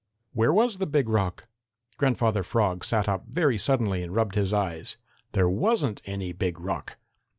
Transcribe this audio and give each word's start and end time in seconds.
Where 0.33 0.51
was 0.51 0.79
the 0.79 0.87
Big 0.87 1.07
Rock? 1.07 1.47
Grandfather 1.97 2.41
Frog 2.41 2.83
sat 2.83 3.07
up 3.07 3.27
very 3.27 3.59
suddenly 3.59 4.01
and 4.01 4.15
rubbed 4.15 4.33
his 4.33 4.51
eyes. 4.51 4.97
There 5.33 5.47
wasn't 5.47 6.01
any 6.05 6.31
Big 6.31 6.59
Rock! 6.59 6.97